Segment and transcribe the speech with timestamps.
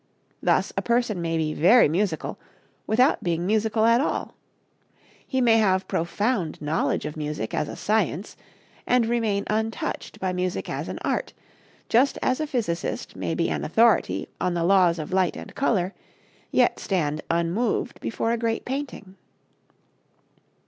[0.41, 2.39] Thus a person may be very musical
[2.87, 4.33] without being musical at all.
[5.27, 8.35] He may have profound knowledge of music as a science
[8.87, 11.33] and remain untouched by music as an art,
[11.87, 15.93] just as a physicist may be an authority on the laws of light and color,
[16.49, 19.17] yet stand unmoved before a great painting.